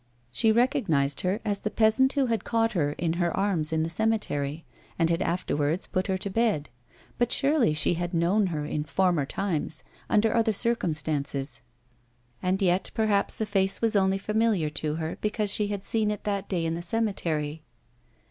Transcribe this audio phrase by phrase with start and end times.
[0.31, 3.89] She recognised her as the peasant who had caught her in her arms in the
[3.91, 4.65] cemetery,
[4.97, 6.69] and had afterwards put her to bed;
[7.19, 11.61] but surely she had known her in former times, under other circumstances.
[12.41, 16.23] And yet perhaps the face was only familiar to her, because she had seen it
[16.23, 17.61] that day in the cemetery.